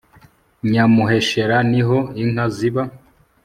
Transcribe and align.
nyamuheshera 0.71 1.57
niho 1.71 1.97
inka 2.23 2.45
ziba 2.55 2.81